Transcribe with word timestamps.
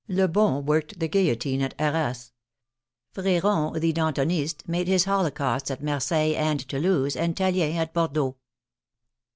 Lebon 0.07 0.65
worked 0.65 0.99
the 0.99 1.07
guillotine 1.07 1.61
at 1.61 1.75
Arras. 1.77 2.33
Freron, 3.13 3.79
the 3.79 3.93
Dantonist, 3.93 4.67
made 4.67 4.87
his 4.87 5.05
holocausts 5.05 5.69
at 5.69 5.83
Marseilles 5.83 6.35
and 6.37 6.67
Toulouse 6.67 7.15
and 7.15 7.35
Tallien 7.37 7.75
at 7.75 7.93
Bordeaux. 7.93 8.35